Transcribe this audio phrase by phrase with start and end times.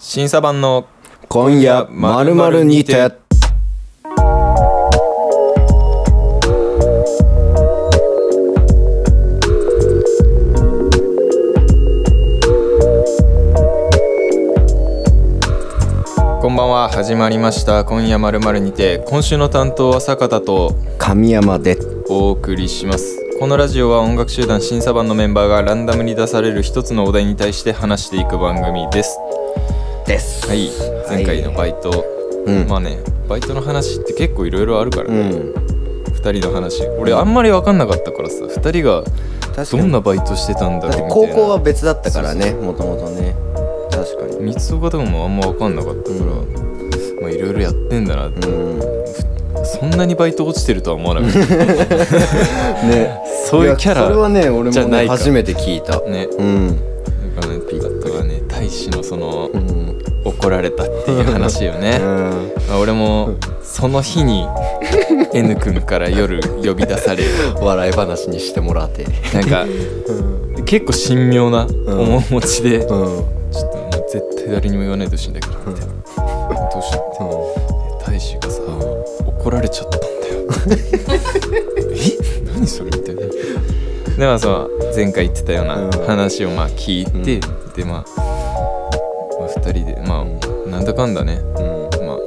[0.00, 0.86] 審査版の
[1.28, 3.10] 今夜まるまるにて。
[16.40, 17.84] こんばんは始まりました。
[17.84, 19.02] 今夜まるまるにて。
[19.08, 21.76] 今週の担当は坂田と神山で。
[22.08, 23.28] お送りします。
[23.38, 29.18] このラジオは音楽集団審査版のメンバーがランダムに出される一つのお題に対して話していく番組です
[30.08, 30.48] です。
[30.48, 30.70] はい。
[31.08, 32.04] 前回のバイト、
[32.46, 32.66] うん。
[32.66, 35.08] まあねバイトの話って結構いろいろあるから。
[35.08, 35.52] うね、ん。
[36.14, 36.82] 二人の話。
[36.98, 38.36] 俺あんまり分かんなかったからさ。
[38.48, 39.04] 二人が
[39.54, 39.82] 確かに。
[39.82, 41.08] どんなバイトしてたんだろうみたいな。
[41.14, 43.36] 高校は別だったからねもともとね。
[43.90, 44.52] 確かに。
[44.52, 46.24] 三つ岡とかもあんま分かんなかったから、
[47.20, 48.80] まあいろいろやってんだなって、うん。
[49.66, 51.54] そんなにバイト落ちてるとは思わなかった。
[52.86, 53.20] ね。
[53.50, 56.00] そういうキャラやそれはね俺もじゃないかね初めて聞いた。
[56.00, 56.28] ね。
[56.38, 56.87] うん
[58.68, 59.98] トはね大使のそのうん。
[60.24, 62.52] 怒られたっていう話よね、 うん。
[62.68, 64.46] まあ俺もその日に
[65.32, 67.30] N 君から夜呼び出される。
[67.62, 69.06] 笑い話にしてもらって。
[69.32, 69.64] なんか
[70.66, 73.20] 結構神妙な面持ちで、ちょうんっ
[73.70, 75.92] ともう絶対誰にも言わないでほしいんだけどみたいな
[76.72, 76.98] どうした？
[76.98, 78.60] って大使がさ
[79.26, 80.12] 怒られちゃったんだよ。
[81.94, 82.52] え？
[82.54, 82.90] 何それ？
[82.90, 83.20] みたいな。
[83.22, 83.30] で
[84.26, 85.90] まあさ前回言ってたよううん。
[85.90, 87.22] な話をまあ聞いて、うん。
[87.74, 88.17] でまあ、まあ、
[89.68, 89.96] 2人で。
[90.06, 92.06] まあなんだかんだね、うん。
[92.06, 92.18] ま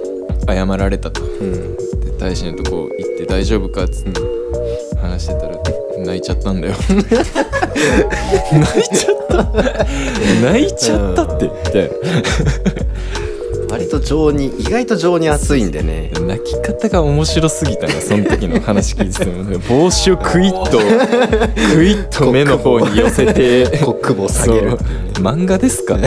[0.48, 1.22] あ、謝られたと。
[1.22, 1.76] うん。
[2.02, 4.22] で大使のとこ行って大丈夫かっつって
[5.02, 5.58] 話してたら
[6.06, 6.76] 泣いちゃったんだよ。
[8.52, 9.44] 泣いちゃった。
[10.42, 11.46] 泣いちゃったって。
[11.46, 11.92] みたい
[13.72, 16.12] 割と情に意外と情に熱いんでね。
[16.16, 19.44] な 泣き方が面白すぎたなその時の話聞いてても。
[19.44, 20.78] ね 帽子をクイッと
[21.74, 23.80] クイッと目の方に寄せて。
[23.80, 24.78] コックボ下げる
[25.14, 25.98] 漫画ですか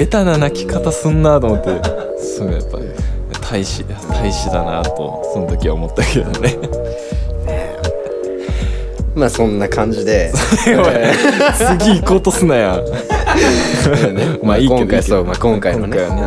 [0.00, 1.68] ベタな泣き方すんなと思って。
[2.18, 2.78] そうやっぱ
[3.50, 6.56] 大使大使だなとその時は思ったけどね。
[9.14, 10.32] まあそんな感じで。
[11.84, 12.80] 次行こうとすなや
[14.42, 15.98] まあいいけど今回そう、まあ、今回のね。
[15.98, 16.22] 今回はね。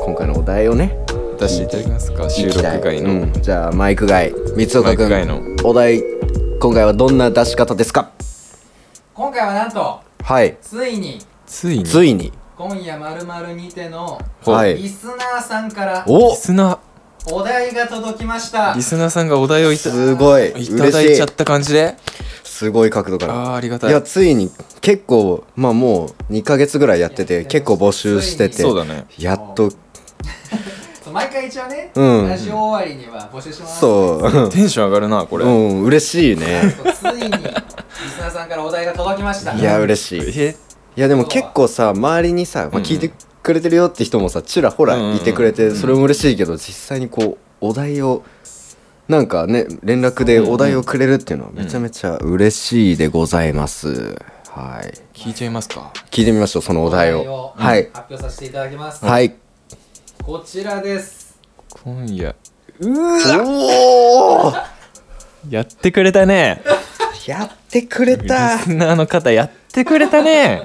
[0.00, 0.04] ん。
[0.06, 0.98] 今回のお題をね。
[1.38, 3.32] 出していただけますか収録外の、うん。
[3.40, 5.40] じゃあマイク外三岡君マイク外の。
[5.62, 6.02] お題。
[6.58, 8.10] 今回はどんな出し方ですか？
[9.14, 10.56] 今回はなんとはい。
[10.60, 11.20] ついに。
[11.46, 11.84] ついに？
[11.84, 14.76] ついに今夜まるまるにてのはい。
[14.76, 16.30] リスナーさんからお。
[16.30, 16.78] リスナ
[17.32, 18.72] お題が届きました。
[18.72, 19.90] ーリスナーさんがお題をいた。
[19.90, 20.50] すごい。
[20.50, 21.96] いただい嬉しいちゃった感じで。
[22.44, 23.34] すごい角度から。
[23.34, 23.90] あーありがたい。
[23.90, 28.62] いやついに結構まあもう2ヶ月ぐらいやってて結構募集してて。
[28.62, 29.06] そうだね。
[29.18, 29.70] やっと。
[29.70, 32.28] そう毎回一応ね、うん。
[32.28, 33.80] ラジオ終わりには募集します。
[33.80, 34.50] そう。
[34.50, 36.72] テンション上がるなこれ、うん嬉しいね。
[36.76, 39.54] そうついにリスナーさんからお題が届きました。
[39.54, 40.40] いや嬉しい。
[40.40, 40.56] え
[40.96, 43.12] いやでも結構さ周りにさ、まあ、聞いて
[43.42, 48.22] くれてるよって人もさちらほらいてくれてそれも嬉しいけど実際にこうお題を
[49.08, 54.16] なんかね連絡でお題をくれるっていうのはめちゃめちゃ嬉しいでございます。
[54.48, 54.94] はい。
[55.12, 55.92] 聞いちゃいますか？
[56.10, 57.52] 聞いてみましょうそのお題を。
[57.56, 57.90] はい。
[57.92, 59.34] 発表させていただきます、はい。
[60.22, 61.38] こちらです。
[61.82, 62.36] 今夜。
[62.82, 64.52] おお
[65.50, 66.62] やってくれたね
[67.26, 70.62] やってくれリたスナーの方やってくれたね。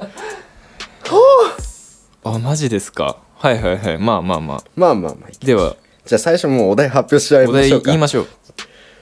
[2.24, 3.18] あマジですか。
[3.36, 3.98] はいはいはい。
[3.98, 4.64] まあまあまあ。
[4.76, 5.78] まあまあまあでは。
[6.06, 7.86] じゃあ最初もうお題発表しちゃいお題ましょうか。
[7.86, 8.28] 言いましょう。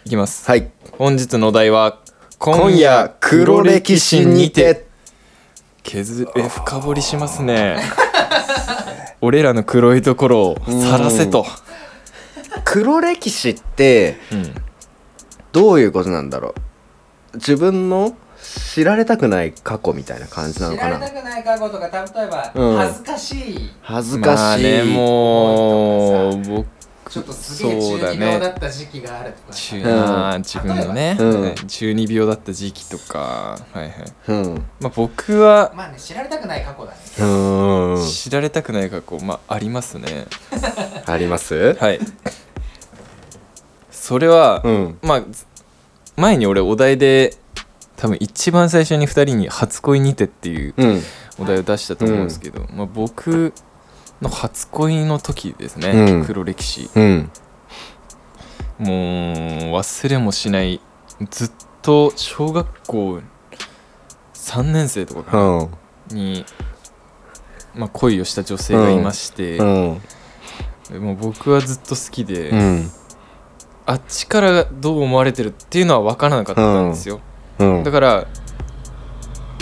[0.06, 0.48] いきます。
[0.48, 0.70] はい。
[0.92, 2.00] 本日のお題は
[2.38, 4.86] 今夜黒歴史にて。
[5.82, 7.78] 削え深掘りしますね。
[9.22, 11.46] 俺らの黒いところを晒せと。
[12.66, 14.56] 黒歴史ってうん。
[15.54, 16.67] どういうことなんだろう
[17.38, 22.78] 自分の知られたくない過去みたいな感じなの知からなれたくない過去とか例えば、うん。
[22.78, 23.72] 恥ずかしい。
[23.82, 26.68] 恥ずかしい、まあねもう僕
[27.10, 29.54] ちょっとすげえそうだ中二病だねった時期があるとか。
[29.54, 29.86] 中ん。
[29.86, 31.42] あー自分のね、うん。
[31.42, 33.58] はい中二病だった時期とか。
[33.72, 33.94] はいはい。
[34.28, 34.66] うん。
[34.82, 36.98] まあ僕はまあね知られたくない過去だね。
[37.20, 40.26] うーん知られたくない過去まあありますね。
[41.08, 41.74] あります？
[41.76, 42.00] はい。
[43.90, 45.00] それは、うん。
[45.02, 45.22] まあ
[46.18, 47.36] 前に俺お題で
[47.96, 51.02] 多分一番最初に2人に「初恋にて」っていううん。
[51.40, 53.54] お題を出したと思うんですけど、まあ、僕
[54.22, 56.26] の初恋の時ですね、うん。
[56.26, 56.90] 黒歴史。
[56.96, 57.32] うん。
[58.80, 58.90] もう
[59.76, 60.82] 忘れもしない
[61.32, 63.22] ずっと小学校
[64.34, 65.70] 3年生とかかうな、ん。
[66.12, 66.46] に、
[67.76, 70.02] まあ、恋をした女性がいまして、うん。
[71.00, 72.92] もう僕はずっと好きで、うん
[73.90, 77.22] あっちからどう思われてるっていうのは分からなかったんですよ、
[77.58, 77.84] うん。
[77.84, 78.28] だから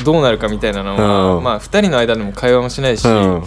[0.03, 1.43] どうなるかみたいなのは、うん。
[1.43, 3.43] まあ2人の間でも会話もしないし、うん。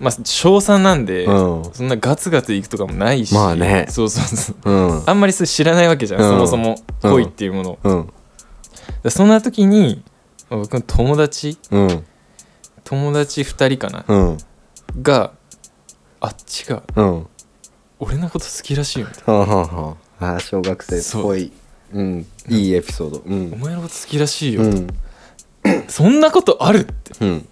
[0.00, 1.70] まあ小3なんで、うん。
[1.72, 3.86] そんなガツガツいくとかもないしまあね。
[3.90, 4.70] そうそうそう。
[4.70, 5.02] うん。
[5.06, 6.28] あんまり知らないわけじゃん、うん。
[6.30, 7.70] そもそも恋っていうもの。
[7.72, 8.12] を、うん。
[9.02, 10.02] でそんな時に
[10.48, 12.04] 僕の友達うん。
[12.84, 14.38] 友達2人かな、うん。
[15.02, 15.32] が
[16.20, 17.26] あっちがうん。
[17.98, 21.52] 俺のこと好きらしいよみたいはあはあ小学生っぽい。
[21.92, 22.02] う。
[22.02, 22.26] ん。
[22.48, 23.22] いいエピソード。
[23.24, 24.86] うなおん前のこと好きらしいよ、うん。
[25.88, 27.12] そんなことあるって。
[27.20, 27.46] うん。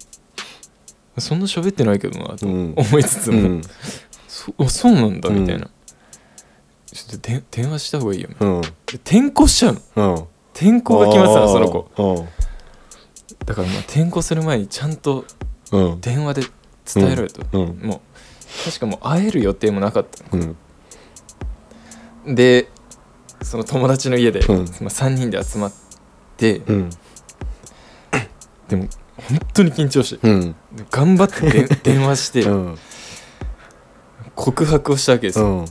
[1.17, 2.73] そんな喋ってないけどなとうん。
[2.75, 3.61] 思いつつも、うん。
[4.27, 5.41] そあそうなんだうん。
[5.41, 5.69] みたいな、
[6.91, 8.29] ちょっとで電話した方がいいよ。
[8.39, 8.59] うん。
[8.87, 10.15] 転校しちゃうの。
[10.15, 10.23] うん。
[10.53, 11.83] 転校が決まってたのその子。
[11.95, 12.27] 子
[13.45, 15.25] だからまあ転校する前にちゃんと
[15.71, 16.01] うん。
[16.01, 16.41] 電話で
[16.93, 17.99] 伝えろよと、もう
[18.65, 20.41] 確かもう会える予定もなかったうん。
[20.41, 20.55] の
[22.27, 22.69] で
[23.41, 24.57] その友達の家で、うん。
[24.57, 25.73] まあ、3人で集まっ
[26.37, 26.89] て、うん。
[28.67, 28.87] でも
[29.29, 30.55] 本当に緊張してうん。
[30.89, 32.77] 頑張ってで 電話してうん。
[34.35, 35.65] 告白をしたわけですよ、うん。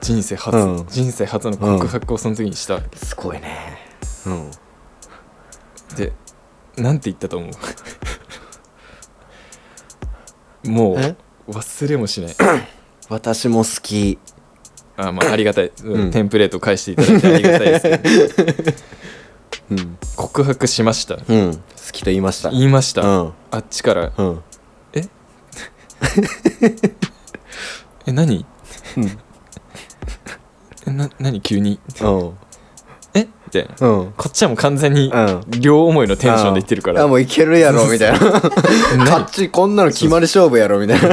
[0.00, 0.86] 人生初、うん。
[0.88, 3.14] 人生初の告白をその時にしたわけ、す。
[3.16, 3.78] ごいね。
[4.26, 4.50] うん。
[5.96, 6.12] で
[6.76, 7.50] なんて言ったと思
[10.64, 10.68] う？
[10.70, 11.16] もえ？
[11.48, 12.36] う忘れもしない。
[13.08, 14.18] 私も好き
[14.96, 16.10] あまあありがたい、うん。
[16.10, 17.78] テンプレート返していただいてありがたいで
[18.28, 18.72] すけど。
[19.72, 19.98] うん。
[20.16, 21.18] 告白しました。
[21.28, 21.54] うん。
[21.54, 21.60] 好
[21.92, 22.50] きと言いました。
[22.50, 23.32] 言いました、うん。
[23.50, 24.12] あっちから。
[24.16, 24.40] うん
[24.94, 25.02] 「え？
[28.12, 28.46] 何？
[28.96, 29.04] うん。
[30.86, 31.80] えな何急に？
[32.00, 32.32] うん。
[33.14, 33.20] え？
[33.22, 33.88] みたいな。
[33.88, 34.12] うん。
[34.16, 35.40] こっちはもう完全にうん。
[35.60, 37.02] 両思いのテンションで言ってるから。
[37.02, 38.18] あもういけるやろみたいな。
[38.98, 38.98] 何？
[39.00, 41.08] 勝ちこんなの決まり勝負やろみたいな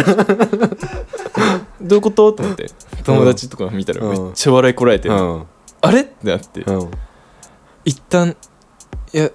[1.84, 2.34] どういうこと？
[2.34, 2.70] と思って。
[3.04, 5.46] 友達とか見たらめっちゃ笑いこらえてる、うん。
[5.82, 6.02] あれ？
[6.02, 6.92] ってなって、うん。
[7.86, 8.36] 一旦
[9.14, 9.30] いや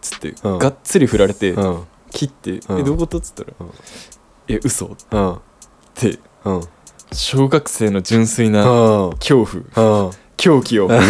[0.00, 0.58] つって、うん。
[0.58, 1.84] がっつり振られて、うん。
[2.10, 2.80] 切って「うん。
[2.80, 3.70] えどういうこと?」っつったらうん
[4.48, 4.86] 「え嘘？
[4.86, 5.38] っうん。
[5.94, 6.18] て。
[6.44, 6.60] うん。
[7.12, 9.12] 小学生の純粋なうん。
[9.18, 10.04] 恐怖。
[10.06, 10.10] うん。
[10.36, 10.88] 狂気を。
[10.88, 11.00] もう。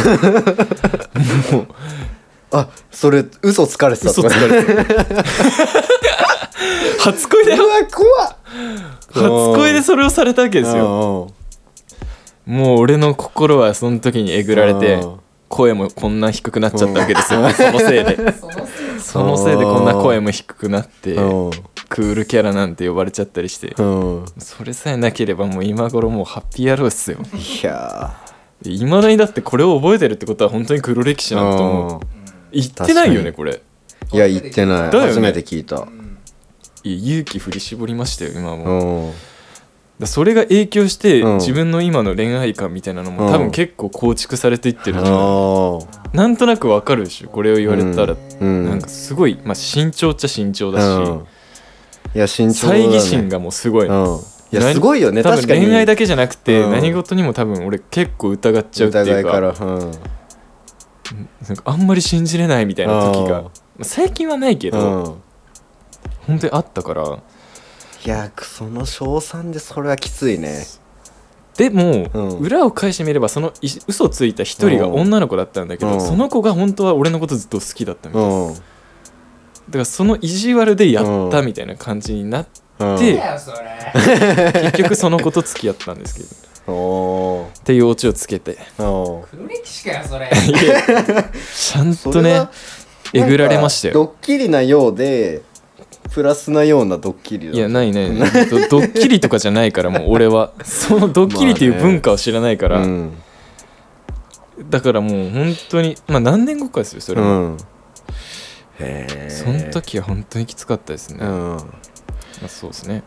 [2.55, 4.77] あそれ嘘つかれてた嘘つかれて
[7.01, 7.65] 初恋だよ。
[7.91, 8.37] 怖っ
[9.13, 10.83] 初恋でそれをされたわけですよ。
[10.85, 11.31] よ
[12.47, 15.17] もう俺の心はその時にえぐられてうん。
[15.49, 17.51] 声もこんな低くなっちゃったわけですよ。
[17.51, 18.35] そのせいで。
[18.99, 19.65] そのせいで。
[19.65, 21.51] こんな声も低くなってうん。
[21.91, 23.75] クールキャラなんて呼ばれちゃったりして。
[23.79, 24.25] うん。
[24.39, 27.19] それさえなければもう今頃もうハッピー野郎っすよ。
[27.35, 28.15] いや
[28.65, 31.93] いまだにだってこれを覚えてるってことは本当に黒歴史ーなんだと思う。
[31.93, 32.01] うん。
[32.53, 33.61] 言ってないよね確これ
[34.13, 34.91] いや言ってない。
[34.91, 35.09] だよね。
[35.09, 35.87] 初めて聞いた
[36.85, 39.13] 勇気振り絞りましたよ今も、
[39.99, 41.37] だそれが影響して、うん。
[41.37, 43.39] 自分の今の恋愛観みたいなのも多うん。
[43.45, 45.17] 分結構構築されていってるんじゃ
[46.13, 48.69] なんとなくわかるでしょこれを言われたら、うん。
[48.69, 51.27] なんかすごい、まあ、慎重っちゃ慎重だし、うん。
[52.15, 52.87] いや慎重だね。
[52.87, 54.19] 猜疑心がもうすごい、うん。
[54.53, 55.67] いやすごいよね多分確かに。
[55.67, 56.73] 恋愛だけじゃなくて、うん。
[56.73, 59.39] 何事にも多分俺結構疑っちゃうっていうか。
[59.39, 59.45] うん。
[61.47, 63.25] なんかあんまり信じれないみたいな時うん。
[63.29, 63.51] がま
[63.81, 65.23] あ最近はないけど、うん
[66.27, 67.19] 本当にあったから。
[68.05, 70.67] いやその小3でそれはきついね。
[71.57, 72.39] でも、うん。
[72.39, 76.01] 裏を返してみればそのい嘘をついた一人が女の子だったんだけど、うん。
[76.01, 78.55] その子が本当は俺のことずっと好きだったみたいな、うん。
[78.55, 78.63] だか
[79.75, 83.21] らその意地悪でやったみたいな感じになって、
[84.63, 86.23] 結局その子と付き合ったんですけ
[86.67, 87.47] ど。
[87.47, 88.57] っていうオチをつけて。
[88.77, 90.31] 黒歴史かよそれ。
[90.31, 92.49] ちゃんとね
[93.13, 93.95] えぐられましたよ。
[93.95, 95.43] ドッキリなようで
[96.13, 97.55] プラスなようなドッキリだ。
[97.55, 98.11] いやないない。
[98.11, 100.53] ないドドッキリとかじゃないからもう俺は。
[100.63, 103.13] そのドッキリっていう文化を知らないから、うん。
[104.69, 107.57] だからもう本当にまあ何年後かですよそれも、うん。
[108.79, 109.31] へえ。
[109.31, 111.57] その時は本当にきつかったですね、まうん。
[111.57, 111.61] あ、
[112.49, 113.03] そうですね。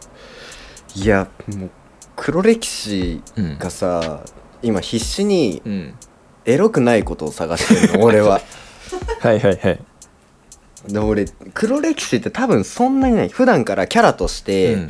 [0.95, 1.69] いやもう
[2.15, 3.57] 黒歴史うん。
[3.59, 4.21] がさ
[4.63, 5.93] 今必死にうん。
[6.45, 8.41] エロくないことを探してるの俺は。
[9.21, 9.79] はいはいはい
[10.87, 13.29] で俺黒歴史って多分そんなにない。
[13.29, 14.87] 普段からキャラとして、うん。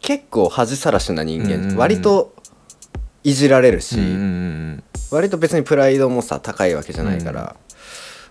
[0.00, 1.76] 結構恥さらしな人間、うんうんうん。
[1.76, 2.34] 割と
[3.24, 7.56] いじられるし、うんうんうん割と別にプライドもさ高いわけじゃないから、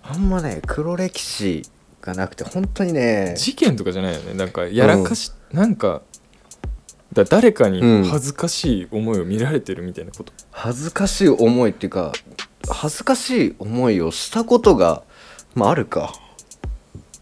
[0.04, 1.64] あんまね黒歴史
[2.02, 4.36] がなくて本当にね事件とかじゃないよね。
[4.36, 6.04] なんかやらかし、なんか
[7.14, 8.04] だ誰かにうん。
[8.04, 12.14] 恥ずかしい思いを見られてるみたいなこと、恥ずかしい思いっていうか
[12.70, 15.02] 恥ずかしい思いをしたことが
[15.56, 16.14] まああるか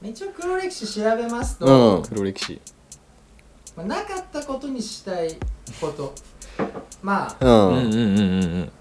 [0.10, 2.62] 一応黒歴史調べますと、うん黒歴史。
[3.76, 5.36] まあ、なかったことにしたい
[5.82, 6.14] こと。
[7.02, 8.72] まあうん、うんうんうんうんうん。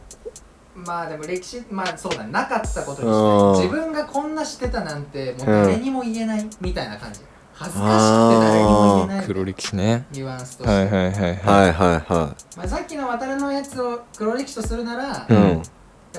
[0.77, 2.31] まあでも歴史まあそうだね。
[2.31, 3.67] なかったことにうんしたい。
[3.69, 7.21] 自分がこんなしてたなんてもう誰にも言えないみたいな感じ。
[7.57, 9.27] 恥ずかしくて誰にも言えない。
[9.27, 10.07] 黒歴史ね。
[10.11, 11.37] ニュアンスとして、はいはいはいはい。
[11.37, 15.33] はいはいはまあ、さっきの渡るのやつを黒歴史とするなら、い。
[15.33, 15.59] うやん。
[15.59, 15.63] っ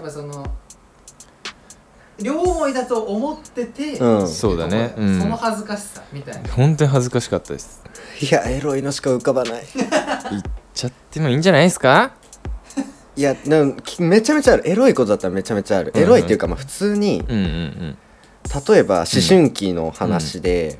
[0.01, 0.45] ぱその
[2.21, 4.27] 両思いだと思ってて、うん。
[4.27, 4.93] そうだね。
[4.97, 5.21] うん。
[5.21, 6.49] その恥ずかしさみたいな。
[6.53, 7.81] 本当に恥ずかしかったです。
[8.21, 9.63] いや、エロいのしか浮かばない。
[9.75, 10.43] 言っ
[10.73, 12.13] ちゃってもいいんじゃないですか？
[13.17, 14.69] いや、なんきめちゃめちゃある。
[14.69, 15.91] エロいことだったらめちゃめちゃある。
[15.93, 17.97] うんエロいっていうか、まあ普通に、うんうん
[18.67, 20.77] 例えば思春期の話で、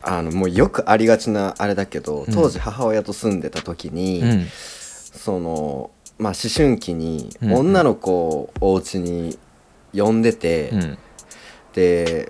[0.00, 2.34] あのもうよくありがちなあれだけど、うん。
[2.34, 4.30] 当時母親と住んでた時に、うん。
[4.30, 4.46] うん
[5.16, 7.54] そのまあ思春期にうん。
[7.54, 9.38] 女の子をお家に
[9.96, 10.98] 呼んでて、うん。
[11.74, 12.28] で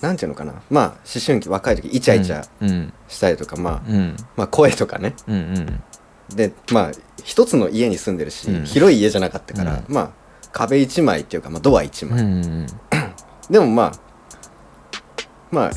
[0.00, 0.54] なんていうのかな。
[0.70, 4.16] まあ思春期若い時イチャイチャうんしたりとか、まあうん。
[4.36, 5.14] まあ声とかね。
[5.26, 5.38] うんう
[6.34, 6.36] ん。
[6.36, 6.92] でまあ
[7.24, 8.64] 一つの家に住んでるし、うん。
[8.64, 10.10] 広い家じゃなかったから、うまあ
[10.52, 12.66] 壁一枚っていうか、まあ、ドア一う枚、ん。
[13.50, 13.92] でもまあ
[15.50, 15.70] まあ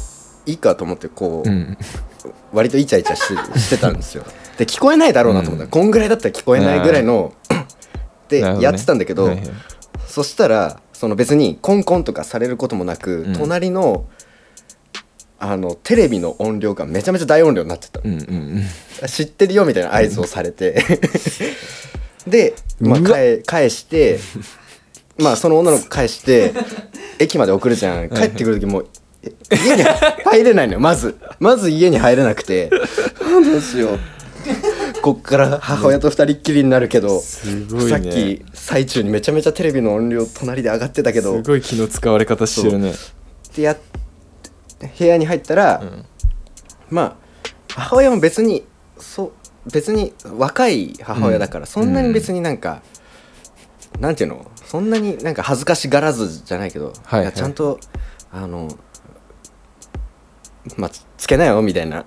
[0.46, 1.78] いいかと思ってこう、うん。
[2.54, 3.22] 割とイチャイチャし
[3.60, 4.24] してたんですよ。
[4.58, 5.66] で聞こえないだろうなと思った。
[5.66, 7.34] ら、こんぐらいだったら聞こえないぐらいの
[8.28, 9.50] でやってたんだけどはいはい。
[10.08, 13.34] そしたらその別にコンコンとかされることもなく、うん。
[13.34, 14.06] 隣の
[15.40, 18.06] あのテレビの音量がめちゃめちゃ大音量になってたの。
[18.06, 18.64] うんうん
[19.08, 20.80] 知ってるよみたいな合図をされて。
[22.28, 24.20] で、まあ、うわ返返して
[25.18, 26.54] まあその女の子返して
[27.18, 28.10] 駅まで送るじゃん。
[28.12, 28.88] 帰ってくる時もう
[29.24, 31.18] え家に入れないのよまず。
[31.40, 32.70] まず家に入れなくて。
[33.20, 34.00] どうしよう
[35.02, 37.90] こっから母親と二人っきりになるけど、すごいね。
[37.90, 42.92] さっき最中にめちゃめちゃテレビの音量隣で上がってたけどすごい気の使われ方してるね。
[42.92, 42.96] っ
[43.52, 43.78] てやっ
[44.98, 46.06] 部屋に入ったら、うん
[46.90, 47.16] まあ
[47.74, 48.66] 母親も別に
[48.98, 49.26] そ
[49.66, 52.82] う別に若い母親だから、そんなに別になんか、
[54.00, 54.52] なんていうの？
[54.66, 57.34] そんなになんか恥ずかしがらずじゃないけど、はいはい。
[57.34, 57.80] ちゃんと
[58.32, 58.68] あの
[60.78, 62.06] まあつつけなよみたいな。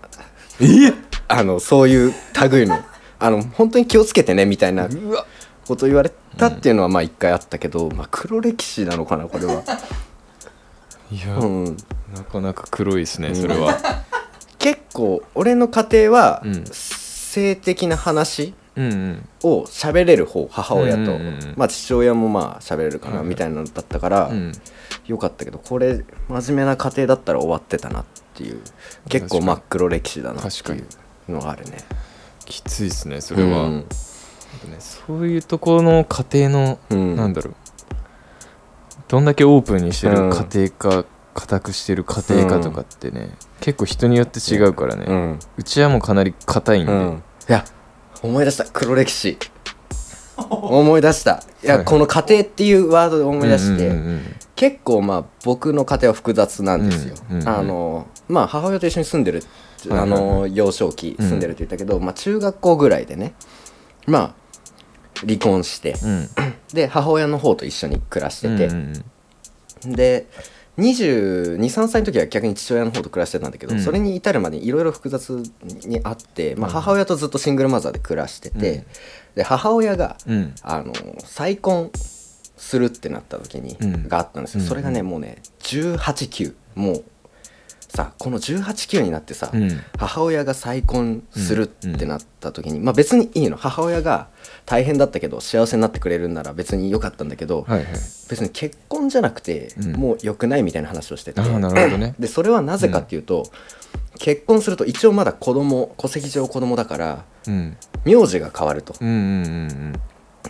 [0.61, 0.93] え？
[1.29, 2.15] あのそういう
[2.51, 2.85] 類の
[3.19, 4.89] あの本当に気をつけてねみたいな
[5.67, 9.63] こと言われたっていうのはまあ一回あったけど、まあ黒歴史なのかなこれは。
[11.11, 11.77] いや、うん。
[12.15, 13.79] なかなか黒いですねそれは。
[14.59, 16.65] 結構俺の家庭は、うん。
[16.67, 18.55] 性的な話
[19.43, 21.19] を喋れる方母親と、
[21.57, 24.53] まあ父親もまあ喋れるかな、みたいなのだったから、うん。
[25.07, 28.05] よかったけどこれ真面目な家庭だったら終わってたなっ
[28.35, 28.61] ていう。
[29.09, 30.81] 結構真っ黒歴史だなって確かに。
[30.81, 30.87] いう
[31.29, 31.79] のがあるね。
[32.45, 33.79] きついですねそれは、うん。
[33.79, 33.87] ね
[34.79, 37.17] そういうところの家庭の、うん。
[37.17, 37.55] なんだろう。
[39.09, 40.31] どんだけオープンにしてうん。
[40.31, 41.05] る家庭か
[41.35, 47.23] 固くしてる家庭かとかってね、結構人によって違うからね、ううんちはもうかなり硬いんで、うん。
[47.49, 47.65] いや
[48.23, 49.37] 思い出した黒歴史。
[50.37, 51.43] 思い出した。
[51.63, 51.85] いや、はいはい。
[51.87, 57.49] この家庭っていうワードで思い出して、うんうんうん結構まあ僕の家庭は複雑なんですよ、うんうんうん。
[57.49, 59.43] あのまあ母親と一緒に住んでる
[59.91, 63.35] あの幼少期住んでるって言ったけど、まあ中学校ぐらいでね
[64.07, 64.35] まあ
[65.21, 66.29] 離婚してうん。
[66.73, 68.69] で母親の方と一緒に暮らしてて、
[69.89, 70.27] で
[70.79, 73.81] 223歳の時は逆に父親の方と暮らしてたんだけど、うん。
[73.81, 75.43] それに至るまでいろいろ複雑
[75.87, 76.75] にあって、まあ、うん。
[76.75, 78.85] 母親とずっとシングルマザーで暮らしてて、うん。
[79.37, 80.55] で母親がうん。
[80.63, 81.91] あの再婚
[82.57, 84.09] するってなった時に、うん。
[84.09, 87.05] があったんですよ、うんそれがねもうね189もう
[87.95, 89.81] さこの189になってさ、うん。
[89.97, 93.57] 母親が再婚するってなった時に、まあ別にいいの。
[93.57, 94.29] 母親が
[94.67, 97.87] 大変だったけど幸せになってくれるんなら別に良かったんだけど、はいはい。
[98.29, 99.93] 別に結婚じゃなくて、うん。
[99.93, 101.41] もう良くないみたいな話をしてて。
[101.41, 102.15] ああなるほどね。
[102.19, 103.47] でそれはなぜかっていうと、
[104.19, 107.77] 結婚すると一応まだ子供戸籍上子供だからうん。
[108.05, 110.01] 名字が変わると、うんうんうん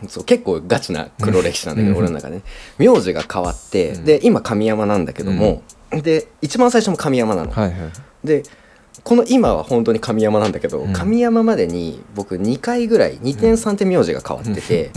[0.09, 1.99] そう結構ガチな黒歴史なんだけど、うん。
[1.99, 2.43] 俺の中でね。
[2.79, 4.05] 名字が変わって、うん。
[4.05, 8.27] で今神山なんだけども、で一番最初も神山なの、はいはい。
[8.27, 8.43] で
[9.03, 10.93] この今は本当に神山なんだけど、うん。
[10.93, 14.91] 神山までに僕2回ぐらい2点3点名字が変わってて、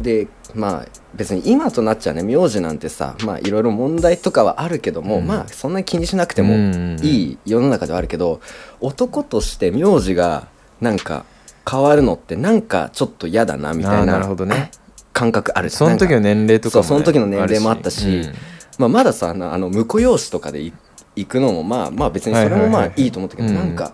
[0.00, 5.26] でまあ別に今となっちゃね名字なんてさまあいろいろ問題とかはあるけども、うん。
[5.26, 6.98] まあそんなに気にしなくてもうん。
[7.02, 8.40] いい世の中ではあるけど
[8.80, 10.48] 男として名字が
[10.80, 11.24] なんか
[11.70, 14.70] 変わるのってなんかちょっと嫌だなみたいあーなるほなどね。
[15.12, 15.78] 感覚あるじゃん。
[15.78, 18.34] その時の年齢とかも、ね、そうその時の年齢もあったしる
[18.78, 20.72] まあ、まださあの婿養子とかでい
[21.16, 23.54] 行くのもまあまあ別にそれもまあはいはいと思ったけど、うん。
[23.54, 23.92] なんか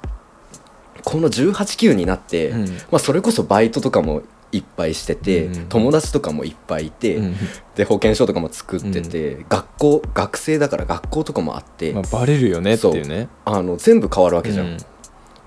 [1.04, 2.68] この1819になって、うん。
[2.68, 4.22] まあ、それこそバイトとかも
[4.52, 5.68] いっぱいしてて、うん。
[5.68, 7.34] 友達とかもいっぱいいて、うん。
[7.74, 13.28] で保険証とかも作ってて、学校学生だから学校とかもあって、まあ、バレるよねっていうね。
[13.44, 14.66] あの全部変わるわけじゃん。
[14.66, 14.78] うん。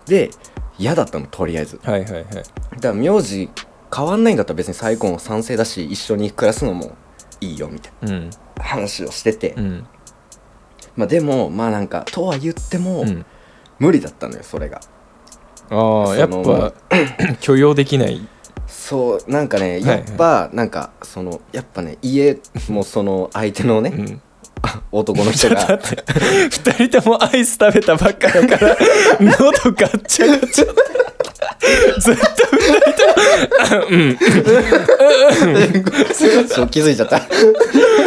[0.05, 0.29] で
[0.77, 1.79] 嫌だったのとりあえず。
[1.83, 2.25] はいはいはい。
[2.25, 2.45] だか
[2.81, 3.49] ら名字
[3.95, 6.95] 変わんないんだったら別に再婚賛成だし一緒に暮らすのも
[7.41, 8.29] いいよみたいうん。
[8.29, 9.87] な話をしてて、うん。
[10.95, 13.25] まあでもまあなんかとは言っても、うん。
[13.79, 14.79] 無理だったのよそれが。
[15.69, 16.73] ああやっぱ
[17.41, 18.27] 許容できない。
[18.67, 22.37] そうなんかねはいやっぱなんかそのやっぱね家
[22.69, 24.21] もその相手のね、うん。
[24.91, 25.55] 男の人が。
[25.55, 26.03] 待って。
[26.49, 28.77] 二人ともアイス食べたばっかだから
[29.19, 30.75] 喉ガッチャガチャ
[31.99, 32.21] ずっと
[33.89, 34.15] 二
[36.47, 37.21] そう気づいちゃった。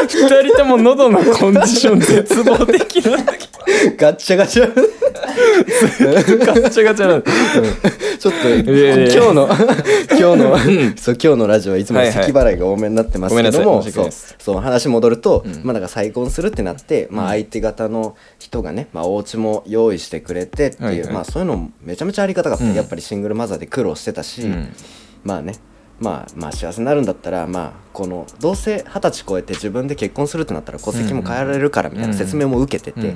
[0.07, 3.46] 人とも喉のコンディション絶望的なんだけ
[3.96, 4.73] ガッチャガチャ。
[4.75, 4.82] ど
[6.46, 7.30] ガッチャガチャなんだ。
[8.18, 9.49] ちょっと今日の
[10.18, 14.08] 今日のそう今日のラジオはいつも咳払いが多めになってますけども、そう。
[14.38, 15.61] そう話戻ると、うん。
[15.64, 22.75] まあだから再婚するってなって、まあ相手方の人がね、まあお家も用意してくれてっていう、まあそういうのもめちゃめちゃありがたかった、うん。
[22.75, 24.68] やっぱりシングルマザーで苦労してたし、うん。
[25.25, 25.54] まあね
[25.99, 33.14] まあまあ幸せになるんだったらまあこのどうせ二十歳超えて自分で結婚するってなったら戸籍も変えられるからみたいな説明も受けてて、うん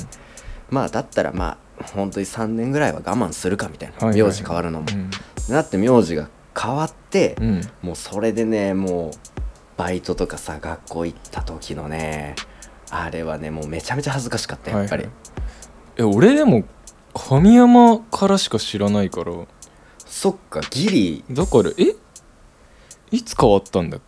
[0.70, 4.22] まあだったらまあ本当に3年ぐらいは我慢するかみたいな、はいはい。
[4.22, 5.10] はい名字変わるのも、うん。
[5.52, 7.60] なって名字が変わって、うん。
[7.82, 9.10] もうそれでねもう
[9.76, 12.36] バイトとかさ学校行った時のね
[12.90, 15.12] あれはねもうめちゃめちゃ恥ずかしかったやっぱり、はい
[15.96, 16.64] え俺でも
[17.14, 19.32] 神山からしか知らないから。
[20.06, 21.24] そっかギリ。
[21.30, 21.94] だからえ？
[23.10, 24.00] いつ変わったんだっ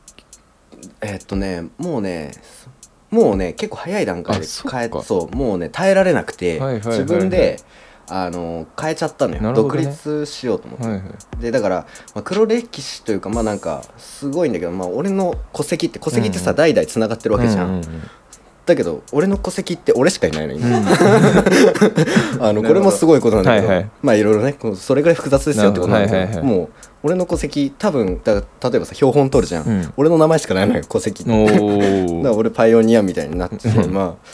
[1.01, 2.33] えっとねもうね
[3.13, 6.99] もうね結構早い段階で変えそうもうね耐えられなくて、はいはいはいはい。
[7.01, 7.59] 自分で
[8.09, 9.53] あの変えちゃったのよ、ね。
[9.79, 11.41] 立しようと思って、はいはい。
[11.41, 16.57] でだから、まあ、黒歴史というかまあなんかすごいんだけど、まあ、俺の戸籍って戸籍ってさ、うんうん。
[16.57, 18.03] 代々つながってるわけじゃん、うんうん
[18.65, 20.87] だけど俺の戸籍って俺しかいないの今、うん。
[22.41, 26.69] あのこれもすごいことなんだけど、まあいろいろねそれぐらい複雑ですよってことなんだけど、もう
[27.03, 29.93] 俺の戸籍多分だ例えばさ標本取るじゃん、うん。
[29.97, 31.33] 俺の名前しかないのよ戸籍って。
[31.33, 33.93] お だからー俺パイオニアみたいになっててうん。
[33.93, 34.29] まあ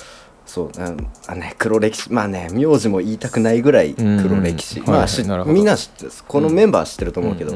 [0.44, 0.94] そうあ
[1.26, 4.86] あね黒歴史まあね名字も言いたくないぐらい黒歴史、うん。
[4.86, 7.54] まあ、みんな知ってるこのメンバー知ってると思うけど、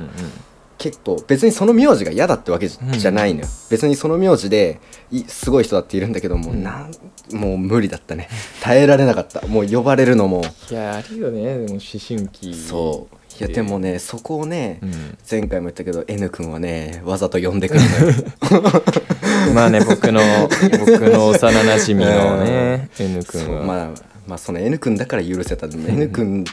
[0.83, 4.81] 結構別にその名字が嫌だってわけじじゃないのよ、別にその名字で
[5.13, 6.91] いすごい人だっているんだけどもうなん
[7.33, 8.29] もう無理だったね。
[8.61, 9.47] 耐えられなかった。
[9.47, 10.43] もう呼ばれるのも。
[10.71, 11.59] いやあるよね。
[11.59, 12.53] でも思春期。
[12.53, 13.17] そう。
[13.39, 15.19] いやでもねそこをね、うん。
[15.31, 18.73] 前回も言ったけど N 君はねわざと呼んでくるのよ。
[19.55, 20.21] まあね僕の
[20.81, 23.63] 僕の幼なじみのね N 君は。
[23.63, 23.91] まあ
[24.27, 25.69] まあその N 君だから許せた。
[25.69, 26.45] N 君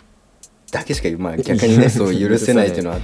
[0.71, 2.99] だけしか、まあ、逆にね そう許せないっていうのは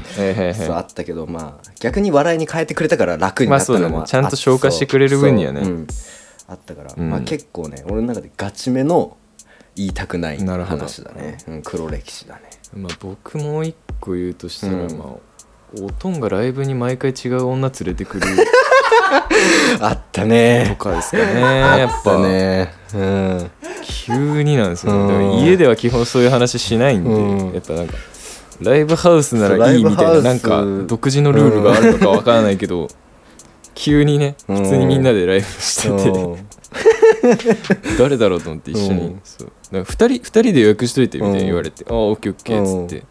[0.53, 4.07] そうあったけどまあ逆に笑いに変えてくれたから楽になったのもまあね。
[4.07, 5.61] ちゃんと消化してくれる分にはね。
[5.63, 5.87] そううん。
[6.47, 7.09] あったから、うん。
[7.09, 9.17] まあ結構ね俺の中でガチめの
[9.75, 12.41] 言いたくない話だね、うん、黒歴史だね。
[12.75, 14.97] まあ僕もう一個言うとしたら、うん。
[14.97, 15.07] まあ
[15.81, 18.27] おとんがライブに毎回違う女連れてくる
[19.81, 22.17] あったとねかですかねやっあぱ。
[22.19, 23.51] ねうん。
[23.83, 25.07] 急になんですよ、うん。
[25.07, 27.53] だから家では基本そういう話しないんで、うん。
[27.53, 27.95] やっぱなんか
[28.61, 32.87] ライブハウスならいいみたいななんか独自のルールがあるのかわからないけど、
[33.75, 36.47] 急にねうん普通にみんなでライブしてて、うん。
[37.97, 39.21] 誰だろうと思って一緒に、うん。
[39.23, 39.47] そう。
[39.71, 43.03] だから2人二人で予約しといてみたいに言われて「ああオッケーオッケー」っつって、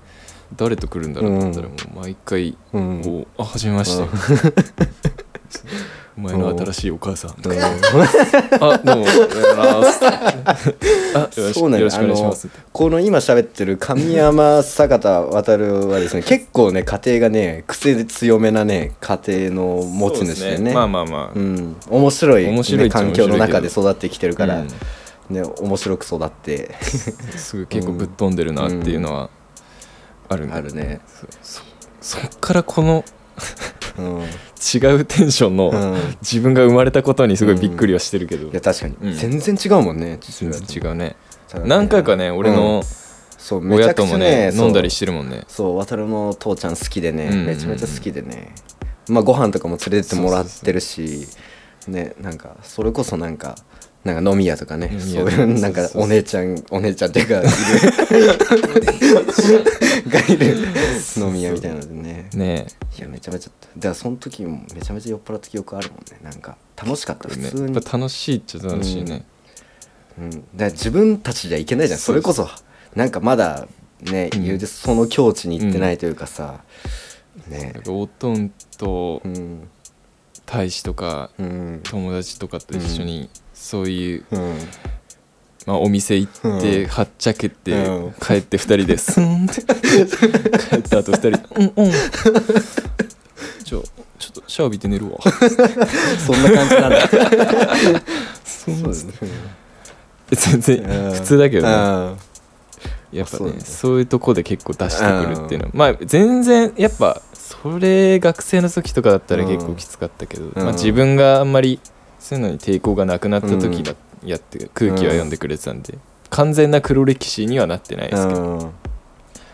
[0.57, 3.03] 誰と来るんだろうと思ったらもう毎回うん。
[3.05, 4.05] こう「あはじめまして」
[6.17, 7.61] お前の新しいお母さん」あどうも。
[8.61, 10.01] おはようございます」
[11.17, 20.73] あ そうなんだよろしくお願いします」この今喋ってる神山坂田渡はですね 結構ね家庭がね癖強めなね家庭の持ち主でね。
[20.73, 24.69] まあまあまあ、うん、面白い,、ね、面白い環境の中で育ってきてるから、うん。
[25.31, 26.75] ね、面白く育って。
[27.37, 29.31] すぐ結構ぶっ飛んでるなっていうのは
[30.29, 31.01] あるあるね、
[31.43, 31.63] そ
[32.01, 36.17] そっからこのうん違うテンションのうん。
[36.21, 39.15] 自分が生まれたことにすごいびっくりはしてるけど、いや確かに、うん。
[39.15, 41.17] 全然違うもんね全然違うね。
[41.65, 42.83] 何回かね俺の
[43.39, 45.45] そう親ともね飲んだりしてるもんね。
[45.49, 48.55] そう渡るの父ちゃん好きでね、めちゃめちゃ好きでね。
[49.09, 51.27] まあご飯とかも連れてってもらってるし
[51.87, 53.55] ねなんかそれこそなんか
[54.05, 54.91] なんか飲み屋とかね。
[55.01, 57.49] そういうなんかお姉ちゃんお姉ちゃんっていうかいる。
[60.11, 60.57] がいる。
[61.17, 62.29] 飲み屋みたいなのでね。
[62.35, 62.67] ね。
[62.99, 66.19] いやめちゃめちゃだからその時もめちゃめちゃ酔っ払った記憶あるもんね。
[66.23, 69.25] なんか楽しかった普通に、やっぱ楽しいっちゃ楽しいね、
[70.19, 72.01] うん、だから自分たちじゃいけないじゃん。
[72.01, 72.49] それこそ
[72.95, 73.67] なんかまだ
[74.03, 74.61] ね、うん。
[74.61, 76.61] その境地に行ってないというかさ、
[77.49, 77.75] ね。
[77.87, 79.69] おとんとうん。
[80.47, 81.81] 大使とかうん。
[81.85, 83.31] 友達とかと一緒に
[83.65, 84.59] そういう、うん。
[85.65, 86.89] まあ、お店行って、うん。
[86.89, 88.13] はっちゃけて、うん。
[88.21, 89.63] 帰って2人でスンって。
[89.63, 91.31] 帰った後2人。
[91.31, 91.93] で「うんうん」
[93.65, 93.83] ちょ
[94.47, 95.19] シャワー浴びて寝るわ。
[95.25, 97.09] そんな感じなんだ。
[98.45, 99.13] そうですね。
[100.31, 101.73] 全然普通だけどね。
[101.73, 102.17] うん。
[103.13, 103.61] やっぱそうだね。
[103.61, 111.81] ねそういうとこで結構出してくるっていうのはまあ全然やっぱそれ学生の時とかだったら結構きつかったけど、まあ、自分があんまり
[112.25, 115.99] そういうのに抵抗がなくなった時だ、やって空気は読んでくれてたんで、
[116.31, 118.73] 完全な黒歴史にはなってないですけど、うん。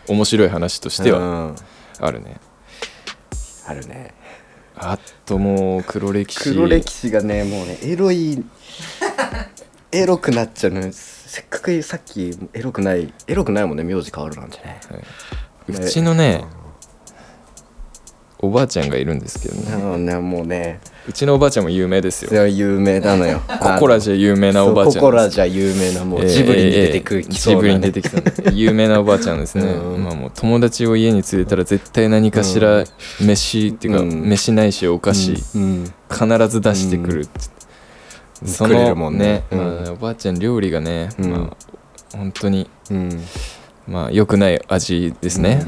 [0.07, 1.55] 面白い話としてはうん。
[1.99, 2.39] あるね、
[3.67, 4.13] あるね。
[4.77, 6.53] あともう黒歴史。
[6.53, 8.41] 黒歴史がねもうねエロい
[9.91, 10.79] エロくなっちゃうの。
[10.79, 14.79] よせっかくさっきエロくないエロくないもんね名字変わるなんてね。
[15.67, 16.45] うちのね
[18.41, 19.97] おばあちゃんがいるんですけどね。
[19.97, 20.79] ねもうね。
[21.07, 22.29] うちのおばあちゃんも有名ですよ。
[22.29, 23.41] それは有名なのよ。
[23.59, 27.61] ココラじゃ有名なおばあちゃんココラじゃ有名なもうえージブリに出てくきそうな、ね。
[27.61, 28.99] ジブリに出てきた有名な。
[28.99, 29.39] おばあちゃん。
[29.39, 32.83] ですね、うんまあもう友達を家に連れたら絶対何かしら
[33.19, 34.29] 飯っていうか、うん。
[34.29, 35.93] 飯ないしお菓子、うん。
[36.09, 37.39] 必ず出してくるって、
[38.45, 39.43] そくれのるもんね。
[39.51, 39.57] うん。
[39.59, 41.31] まあおばあちゃん料理がね、うん。
[41.31, 43.23] まあ本当にうん。
[43.87, 45.65] まあ良くない味ですね、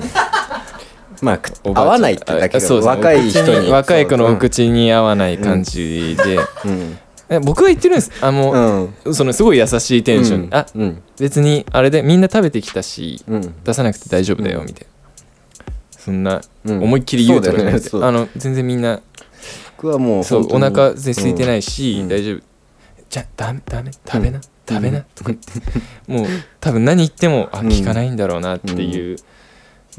[1.24, 1.40] まあ
[1.74, 3.72] 合わないってだけ若い人に。
[3.72, 6.98] 若い子のお口に合わない感じで、うん。
[7.30, 8.12] え僕が言ってるんです。
[8.22, 9.14] あの、うん。
[9.14, 10.50] そのすごい優しいテンション、うん。
[10.54, 11.02] あうん。
[11.18, 13.56] 別にあれでみんな食べてきたしうん。
[13.64, 14.90] 出さなくて大丈夫だようんみたいな、
[15.98, 16.84] そんなうん。
[16.84, 18.06] 思いっきり言うとかじゃなくて、ね。
[18.06, 19.00] あの全然みんな
[19.78, 22.08] 僕はもうそうお腹空いてないし、うん。
[22.10, 22.42] 大丈夫。
[23.10, 25.06] じゃダメダメ食べな、うん食べな、うん。
[25.16, 26.12] とか言って。
[26.12, 26.28] もう
[26.60, 27.68] 多分何言ってもあうん。
[27.68, 29.18] 聞かないんだろうなっていう、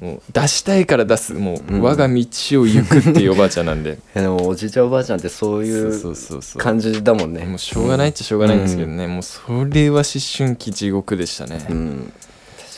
[0.01, 3.99] もう出したいから出すもう、うん我が道を行くっていうおばあちゃんなんで。
[4.15, 6.15] でもおじいちゃんおばあちゃんってそういそう
[6.59, 7.45] 感じだもんね。
[7.45, 10.05] もうしょうがないっちゃしょうがないんですけどね、もうそれは思
[10.37, 12.13] 春期地獄でしたね、うん。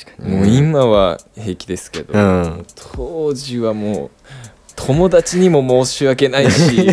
[0.05, 2.67] 確かにもう今は平気ですけど、うん。
[2.95, 4.11] 当時はもう
[4.77, 6.87] 友達にも申し訳ないし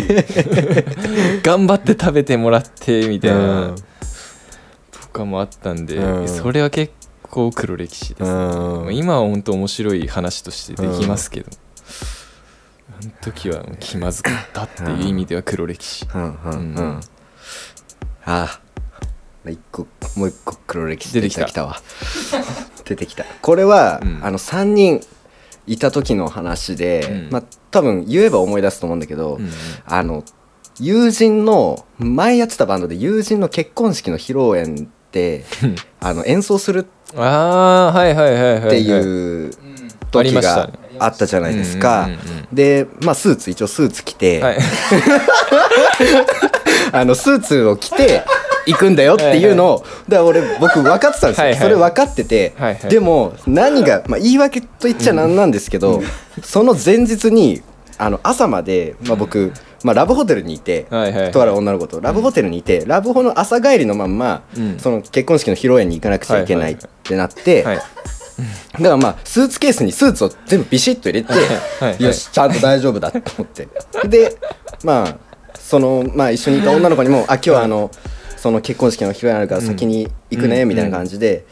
[1.42, 3.74] 頑張って食べてもらってみたいな、うん。
[4.90, 6.28] とかもあったんで、うん。
[6.28, 6.92] それは結
[7.34, 8.30] 構黒歴史です、ね。
[8.30, 8.96] うん。
[8.96, 11.50] 今は本当面白い話としてできますけど、
[13.00, 16.22] あの時は気まずかったっていう意味では黒歴史、うん。
[16.22, 16.30] うん。
[16.30, 16.74] ううん。
[16.74, 17.00] ん。
[18.24, 18.60] ああ。
[19.50, 21.40] 一個もう一個黒歴史出てきた。
[21.40, 21.80] 出てきたわ。
[22.86, 23.24] 出てきた。
[23.42, 24.20] これは、うん。
[24.22, 25.00] あの3人
[25.66, 27.30] いた時の話で、うん。
[27.30, 27.42] まあ
[27.72, 29.52] 多分言えば思い出すと思うんだけど、うんうん。
[29.86, 30.24] あの
[30.80, 34.88] 友人の前やってたバンドで友人の結婚式の披露宴で
[36.00, 39.50] あの演奏するああはいはいはいはい、はい、っていう
[40.10, 42.04] 時があったじゃないですか。
[42.04, 42.46] うんうんうんうん。
[42.52, 44.58] でまあスーツ一応スーツ着て、はい。
[46.92, 48.22] あのスーツを着て
[48.66, 51.60] 行くんだよっていうのをだから俺僕分かってたんですよ、はいはい。
[51.60, 52.90] それ分かってて、はいはい。
[52.90, 56.02] でも何が、まあ、言い訳と言っちゃなんなんですけど、
[56.42, 57.62] その前日に
[57.98, 59.52] あの朝まで、まあ、僕、
[59.84, 61.30] まあ、ラブホテルにいて、はいはいはい。
[61.30, 62.00] とある女の子と。
[62.00, 64.78] ラブホテルにいて、ラブホの朝帰りのまんま、うん。
[64.78, 67.78] その結婚式の披露宴に行かなくちゃいけないってなって、はい
[68.72, 71.38] だからまあスーツケースにスーツを全部ビシッと入れて、は
[71.90, 72.02] いはい。
[72.02, 73.68] よしちゃんと大丈夫だと思って。
[74.08, 74.36] で
[74.82, 75.18] まあ
[75.54, 77.92] そのまあ一緒にいた女の子にも「あ今日はあの
[78.36, 80.68] その結婚式の披露宴あるから先に行くね」うん。
[80.68, 81.44] みたいな感じで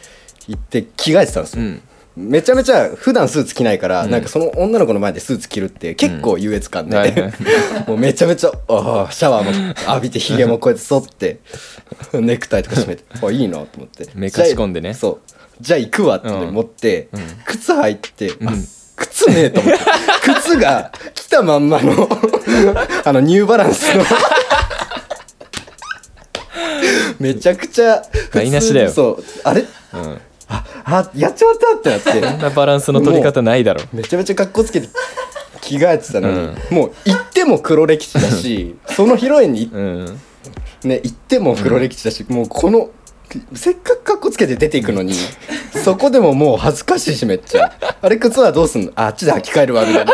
[0.49, 1.83] 行って着替えてたんですよ、うん
[2.16, 4.11] めちゃめちゃ普段スーツ着ないから、うん。
[4.11, 7.33] なんかその女の子の前でスーツ着るって結構優越感で、はいはい。
[7.88, 11.38] もうめちゃめちゃああシャワーも浴びてひげもこうやって剃って
[12.12, 14.07] ネクタイとか締めてあいいなと思って。
[14.14, 14.92] 目かし込んでね。
[14.94, 15.33] そう。
[15.61, 16.55] じゃあ行くわってうん。
[16.55, 17.20] 持って、うん。
[17.46, 18.68] 靴履いて、あうん。
[18.96, 19.81] 靴ねえと思って
[20.42, 22.09] 靴が来たまんまの
[23.05, 24.05] あのニューバランスの。
[27.18, 28.90] めちゃくちゃ台無しだよ。
[28.90, 29.25] そう。
[29.44, 29.64] あれ？
[29.94, 30.20] うん
[30.53, 32.31] ああやっちまったってなって。
[32.31, 33.81] そんなバランスの取り方ないだろ。
[33.93, 34.88] めちゃめちゃ格好つけて
[35.61, 40.21] 着替えてたのに、もう行っても黒歴史だしその披露宴に行うん。
[40.85, 42.91] ね、行っても黒歴史だし、もうこの
[43.55, 45.15] せっかく格好つけて出ていくのに
[45.85, 47.73] そこでももう恥ずかしいしめっちゃ。
[48.01, 48.93] あれ靴はどうすんの？
[48.97, 50.12] ああっちで履き替えるわみたいな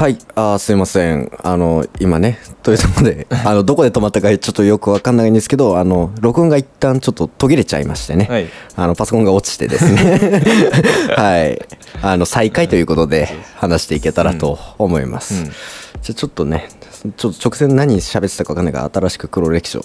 [0.00, 0.16] はい。
[0.34, 1.30] あーすいません。
[1.42, 8.48] あの今ねというところで あのどこで止まったかちょっとよくわかんないんですけどあの録音が一旦ちょっと途切れちゃいましてね、はい。
[8.76, 10.42] あのパソコンが落ちてですね。
[11.14, 11.60] はい。
[12.00, 15.44] あの再開ということで話していけたらと思います、うん。
[15.44, 15.52] じゃ
[16.12, 16.70] あちょっとね
[17.16, 19.82] ちょっと直前何喋ってたか分かんないから新しく黒歴史を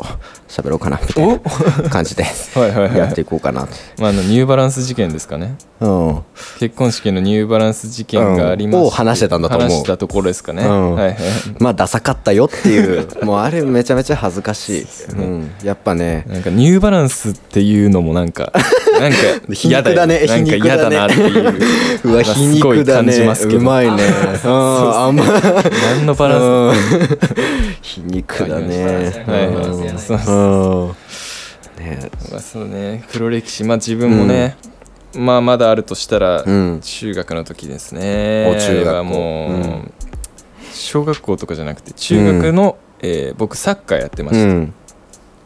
[0.49, 2.25] 喋ろうかなみたいな感じで
[2.55, 2.97] はいはいはい。
[2.97, 3.67] やっていこうかなと。
[3.99, 5.55] まあ、あのニューバランス事件ですかね。
[5.79, 6.19] うん。
[6.59, 8.87] 結婚式のニューバランス事件がありまして、うん。
[8.87, 9.69] を話してたんだと思う。
[9.69, 10.95] 話したところですかね、うん。
[10.95, 11.17] はいはい。
[11.59, 16.25] まあダサかったよっていうもうあれ めちゃめちゃ恥ずかしい、うん、やっぱね。
[16.27, 18.51] なんかニューバランスっていうのもなんか
[18.99, 19.17] なんか
[19.53, 20.21] 皮嫌だね。
[20.21, 21.55] よなんか嫌だなっていう。
[22.03, 23.15] うわ皮肉だね。
[23.15, 24.03] うまいね。
[24.43, 24.51] うん。
[24.51, 25.23] あんま。
[25.95, 27.04] 何のバランうん
[27.81, 29.11] 皮肉だね。
[29.11, 31.85] スはいそうそううん。
[31.85, 33.03] ねまあそうね。
[33.11, 33.63] 黒歴史。
[33.63, 34.57] まあ自分もね、
[35.13, 36.79] まあまだあるとしたら、うん。
[36.81, 38.53] 中学の時ですね。
[38.55, 39.93] お中学もう、うん。
[40.73, 44.73] 小学校とかじゃなくて中学の、えー僕サッカーやってました、うん。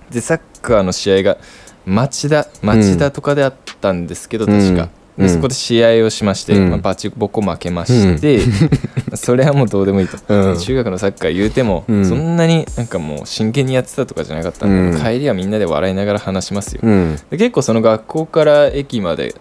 [0.10, 1.38] でサッカーの試合が
[1.86, 6.70] 町田町田とかであったんですけど、確か、うんでそこで試合をしまして、うん。
[6.70, 8.40] まあ、バチボコ負けまして、
[9.16, 10.58] それはもうどうでもいいと、うん。
[10.58, 12.06] 中学のサッカー言うても、うん。
[12.06, 15.04] そんなになんかもう真剣にやってたとかじゃなかったんで、うん。
[15.04, 17.20] 帰りはみんなで笑いながら話しますよ、うん。
[17.30, 19.36] で結構その学校から駅まで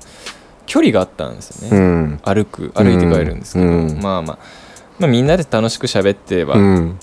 [0.66, 2.20] 距離があったんですよね、うん。
[2.24, 4.00] 歩く歩いて帰るんですけど、うん。
[4.02, 4.38] まあまあ。
[4.98, 6.98] まあみんなで楽しく喋ってれば、うん。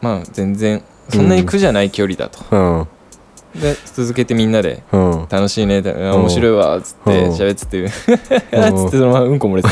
[0.00, 2.86] まあ全然そんなに苦じゃない距離だと、うん
[3.54, 5.26] で続けてみんなでうん。
[5.30, 7.32] 楽しいねあ面白いわっつってうん。
[7.34, 8.18] 喋ってて つって
[8.50, 9.68] そのままうんこ漏れて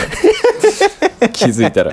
[1.20, 1.28] た。
[1.30, 1.92] 気づいたら。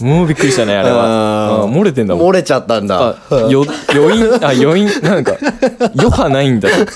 [0.00, 1.66] もうびっくりしたねあれは。
[1.68, 2.28] 漏れてんだもん。
[2.28, 3.16] 漏れちゃったんだ。
[3.30, 5.36] あよ余韻あ余韻なんか
[5.96, 6.92] 余波ないんだって。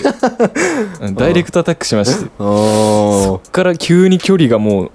[1.15, 2.31] ダイレクトアタックしまして。
[2.39, 4.91] そっから急に距離がもう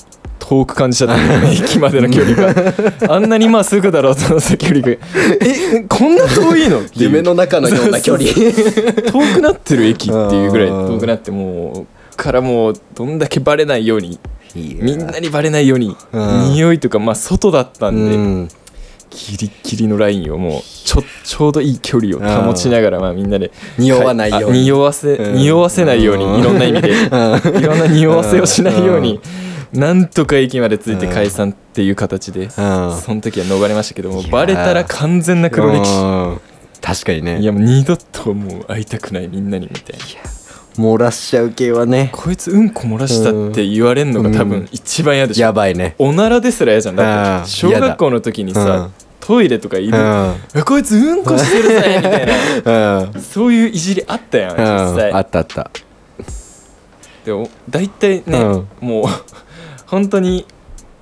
[0.53, 2.73] 遠く感じちゃった駅までの距離が。
[3.15, 4.91] あんなにまあすぐだろうと思った距離が。
[4.91, 4.99] え
[5.89, 6.81] こんな遠いの？
[6.81, 8.29] っていう夢の中のような距離。
[8.29, 14.19] 遠くなってる駅っていうぐらい遠くなってもうからもうどんだけバレないように
[14.55, 16.53] みんなにバレないようにうん。
[16.53, 18.49] 匂いとかまあ外だったんで、うん。
[19.09, 24.59] ギリギリのラインをもうちょちょうどいい距離を保ちながらまあみんなで匂わないように。
[24.59, 25.35] あ匂わせ、うん。
[25.35, 26.91] 匂わせないようにいろんな意味で。
[26.91, 27.09] い
[27.61, 29.19] ろんな匂わせをしないように
[29.73, 32.49] なんとか駅まで着いて解散っていう形でうん。
[32.51, 35.99] その時は逃れましたけどもバレたら完全な黒歴史。
[35.99, 36.41] うん。
[36.81, 37.39] 確かにね。
[37.39, 40.05] いやもう二度ともう会いたくないみんなにみたいな。
[40.75, 42.09] 漏らしちゃう系はね。
[42.11, 45.95] こいつうんこ漏らしたって言われんのが多分一番嫌でしょ、やばいね。
[45.99, 46.95] おならですら嫌じゃん。
[46.95, 47.45] だっうん。
[47.45, 50.35] て小学校の時にさトイレとかいる、うん。
[50.55, 52.25] えこいつうんこしてるぜみたい
[52.65, 52.97] な。
[52.99, 53.21] うん。
[53.21, 54.95] そういういじりあったやん実うん。
[54.97, 55.11] 際。
[55.13, 55.71] あったあった。
[57.23, 58.67] でも大体ね、うん。
[58.81, 59.05] もう
[59.93, 60.45] 本当に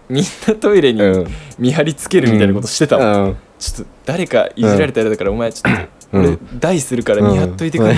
[0.09, 1.27] みんなトイレにうん。
[1.57, 3.37] 見張りつけるみたいなことしてたもん、うん。
[3.59, 6.25] ちょっと誰かいじられたらだから、お前ちょっとうん。
[6.25, 7.95] 俺台するから見張っといてくれ、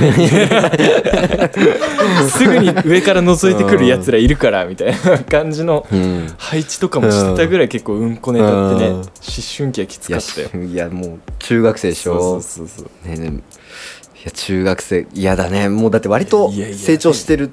[2.29, 6.31] すぐに上から覗いてくるやつらいるからみたいな感じのうん。
[6.37, 8.95] 配置とかもしてたぐらい結構うんこネタってね、うん。
[8.95, 9.03] 思
[9.57, 10.63] 春期はきついやかったよ。
[10.63, 13.09] いやもう中学生でしそうょそうそうそう。
[13.09, 13.39] ねねい
[14.25, 15.69] や中学生嫌だね。
[15.69, 17.51] もうだって割と成長してる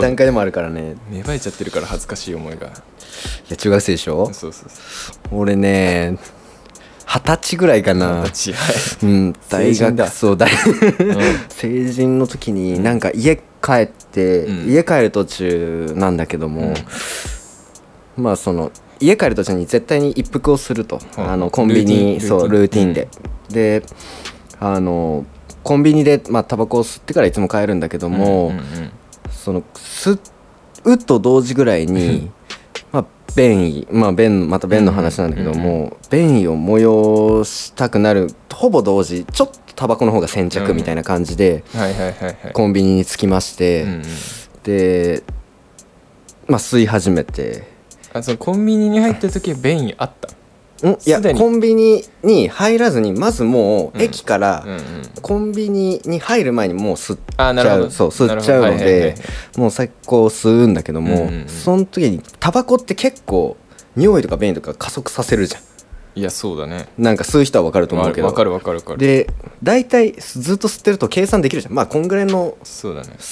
[0.00, 0.96] 段階でもあるからね。
[1.10, 2.66] 芽生えちゃってるから恥ずかしい思いが。
[2.68, 2.70] い
[3.48, 4.26] や中学生でしょ？
[4.32, 6.18] そうそうそ俺ね
[7.06, 9.06] 二十歳ぐらいかうな形はい。
[9.06, 10.50] うん大学そう大
[11.00, 11.16] うん。
[11.48, 14.70] 成人の時になんか家帰って、うん。
[14.70, 16.72] 家帰る途中なんだけども、
[18.16, 21.30] まあその家帰る途中に絶対に一服をすると、うん。
[21.30, 22.92] あのコンビニそうルーティン。
[22.94, 23.08] で、
[23.50, 23.82] で
[24.60, 25.24] あの
[25.62, 28.90] コンビニで、まあタバコを吸ってからいつも帰るんだけども、うんうんうん
[29.30, 30.18] その吸
[30.84, 32.30] うと同時ぐらいに
[32.92, 42.52] まあ便意まあ便また便の話なんだけども、便意を催したくなるほぼ同時ちょっとタバコの方が先着みたいな感じで、はいはいはいはい。
[42.52, 44.02] コンビニに着きまして、うんうん。
[44.64, 45.22] で
[46.46, 47.62] まあ吸い始めて。
[48.12, 50.28] あそのコンビニに入ってる時は便意あった
[50.88, 50.92] ん？
[50.92, 54.02] いやコンビニに入らずにまずもううん。
[54.02, 54.66] 駅から
[55.22, 57.90] コンビニに入る前にもう吸っちゃう。
[57.90, 59.14] そう吸っちゃうので
[59.56, 63.56] もう最高吸うんだけども、その時にタバコって結構
[63.96, 65.62] 匂いとか便意とか加速させるじゃん。
[66.16, 66.88] いやそうだね。
[66.98, 68.26] なんか吸う人は分かると思うけど。
[68.26, 68.98] わかるわかるわかる。
[68.98, 69.28] で
[69.62, 71.74] 大体ずっと吸ってると計算できるじゃん。
[71.74, 72.82] まあこんぐらいのス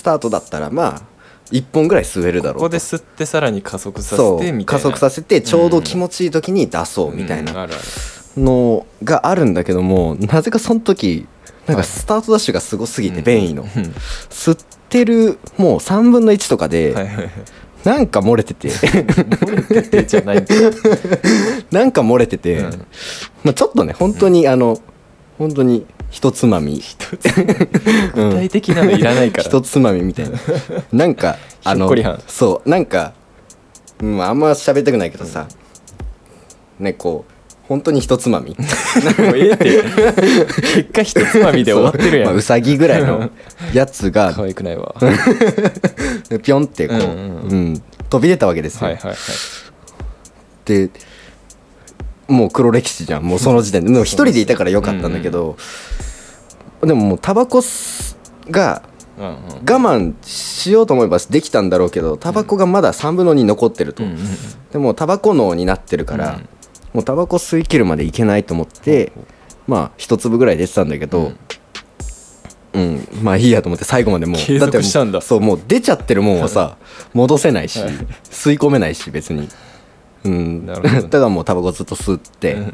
[0.04, 1.02] タートだったらまあ
[1.50, 2.64] 1本ぐらい吸えるだろうこと。
[2.66, 4.64] こで吸ってさらに加速させてみたいな。
[4.64, 7.68] 加速させてちょうど気持ちいい時に出そうみたいな。
[8.36, 11.26] のがあるんだけどもなぜかその時
[11.66, 13.68] なんかスタートダッシュがすごすぎて便意のうん。
[13.68, 16.94] 吸ってるもう3分の1とかで
[17.84, 18.70] なんか漏れてて。
[19.90, 20.54] 手じゃないんだ
[21.70, 22.58] なんか漏れてて。
[22.58, 22.86] うん。
[23.44, 24.78] まあちょっとね本当にあの
[25.38, 26.82] 本当に一つまみ。
[28.14, 29.44] 具体的なのいらないから。
[29.44, 30.38] 一つまみみたいな。
[30.92, 31.90] なんかあの
[32.26, 33.12] そうなんか、
[34.00, 35.46] うん、あんま喋りたくないけどさ。
[36.78, 37.32] ねこう
[37.66, 38.56] 本当に一つまみ。
[39.34, 39.82] ええって。
[40.74, 43.30] 結果一つまみで終わってるやまあ、んうさぎぐらいの
[43.74, 44.94] やつが可愛くないわ。
[44.98, 47.72] ピョンってこう、うんううん。
[47.74, 49.16] ん飛び出たわけですよ、はいはいはい。
[50.64, 50.90] で
[52.28, 53.24] もう黒歴史じゃん。
[53.24, 53.90] もうその時点で。
[53.90, 55.56] でも一人でいたからよかったんだけど、
[56.82, 57.62] でももうタバコ
[58.50, 58.82] が
[59.18, 64.18] うんうん我慢しようと思えばできたんだろうけどタバコがまだ3分の2残ってると、うんうん
[64.70, 66.48] でもタバコ脳になってるから、うん
[66.94, 69.12] もうタバコ吸い切るまでいけないと思って、
[69.66, 71.32] まあ一粒ぐらい出てたんだけど、
[72.72, 75.18] うんまあいいやと思って最後までもう継続したんだ。
[75.18, 76.78] ってそうもう出ちゃってるもんはさ
[77.12, 77.90] 戻せないし、はい。
[78.30, 79.48] 吸い込めないし別に
[80.24, 80.68] うん。
[81.10, 82.72] た だもうタバコずっと吸って、うん。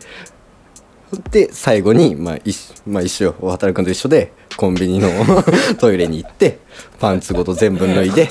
[1.30, 5.08] で最後に、まあ一まあ、一緒大畑君と一緒でコンビニの
[5.78, 6.58] トイレに行って
[6.98, 8.28] パンツごと全部脱いで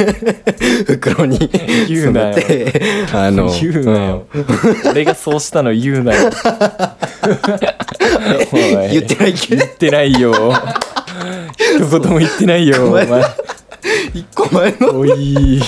[0.86, 1.38] 袋に
[1.88, 2.36] 言うなよ。
[3.12, 4.26] あの言うなよ、
[4.90, 6.30] 俺がそうしたの言うなよ。
[8.90, 9.64] 言ってないけど。
[9.64, 10.54] 言ってないよ。
[11.76, 13.06] 一言も言ってないよお前。
[14.14, 14.98] 一個前の。
[15.00, 15.62] おい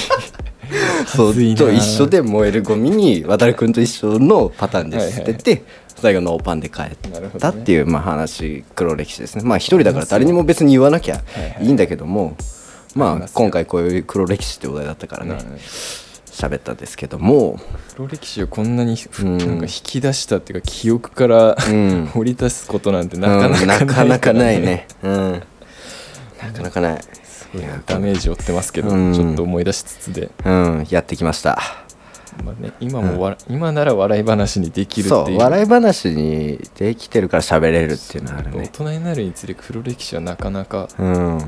[1.06, 5.62] そうと一緒で燃えるゴミに渡君と一緒のパターンで捨てて、
[5.96, 6.90] 最後ノーパンで帰っ
[7.38, 9.44] たっていう、まあ、話黒歴史ですね。
[9.44, 11.22] まあ一人だから誰にも別に言わなきゃ
[11.60, 12.36] いいんだけども、
[12.94, 15.40] まあありますよ今回こういう黒歴史ってお題だったからねな
[16.34, 17.58] 喋ったんですけども。
[17.94, 19.38] 黒歴史をこんなにふうん。
[19.38, 22.06] なんか引き出したっていうか記憶からうん。
[22.12, 24.88] 掘り出すことなんてなかなかうんないなかなからないね。
[25.02, 25.42] うん。
[26.42, 27.00] なかなかない
[27.86, 29.14] ダメージ負ってますけど、うん。
[29.14, 31.58] ちょっと思い出しつつで、うんやってきました。
[32.44, 35.36] まあね、今もわ、今なら笑い話にできるってそいう。
[35.36, 41.38] う笑い話にできてるから喋れるっていうのはある大ね人になるにつれ黒歴史はなかなかうん。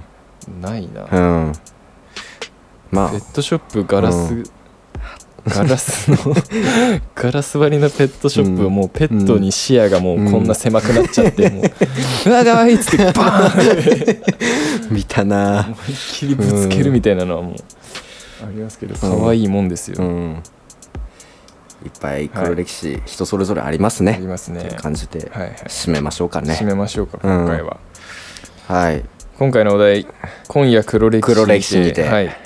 [0.61, 1.53] ないな、うん。
[2.93, 4.45] まペットショップガラス、う
[5.49, 6.19] ガラスの
[7.15, 11.65] ガラス張りのペットショップはもうペットに視野がもうこんな狭くなっちゃって、もう
[12.27, 14.23] うわかわいいっつってバーンって。
[14.27, 15.67] あ見たな。
[15.69, 17.55] 思いっきりぶつけるみたいなのはもう
[18.45, 20.43] ありますけど可愛いもんですよ、うん。
[21.85, 24.15] いっぱい黒歴史、人それぞれありますね。
[24.15, 24.69] ありますね。
[24.77, 25.55] 感じではいはい。
[25.69, 26.55] 締めましょうかね。
[26.55, 27.79] 締めましょうか今回は、
[28.67, 29.05] はい。
[29.39, 30.07] 今回のお題
[30.49, 32.03] 今夜黒歴史黒歴史にて。
[32.05, 32.46] はい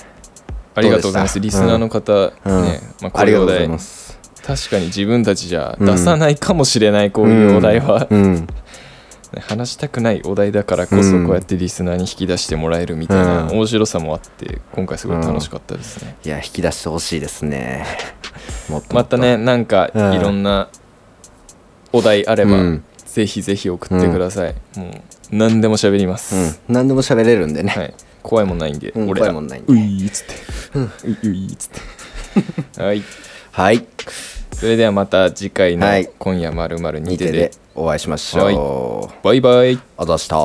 [0.81, 1.41] ありがとうございます。
[1.41, 2.17] リスナーの方、う
[2.61, 2.63] ん。
[2.65, 3.39] ね、まあ、こありうい。
[3.39, 4.19] うお題がとうございます。
[4.43, 8.09] 確かに自分たちじゃ出さないかもしれないこういうお題は、
[9.49, 11.27] 話したくないお題だからこそうん。
[11.27, 13.49] こうやってリスナーに引き出してもらえるみたいなうん。
[13.51, 17.85] 面白さもあって今回すごい楽しかったですね、いや引き出してほしいですね。
[18.93, 20.13] またねなんかうん。
[20.15, 20.69] いろんな
[21.93, 22.85] お題あれば、うん。
[23.05, 24.91] ぜひぜひ送ってください、もう
[25.33, 26.35] 何でも喋ります、
[26.69, 26.75] うん。
[26.75, 29.27] 何でも喋れるんでね、はい、怖いもんないんで、うん俺ら。
[29.29, 29.73] 怖いもんないんで。
[29.73, 31.71] ういっつって、ういういっつっ
[32.75, 32.83] て。
[32.83, 33.03] はい。
[33.53, 33.87] はい。
[34.53, 37.31] それではまた次回のはい「今夜まるにてで。
[37.31, 39.79] にてでお会いしましょう、バイバイ。
[39.97, 40.37] あざした